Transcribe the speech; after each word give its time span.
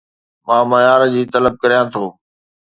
مان 0.47 0.63
معيار 0.71 1.01
جي 1.13 1.21
طلب 1.33 1.53
ڪريان 1.61 1.85
ٿو 1.93 2.03